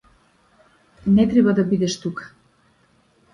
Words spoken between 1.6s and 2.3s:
бидеш тука.